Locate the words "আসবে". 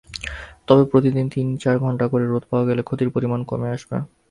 3.75-3.97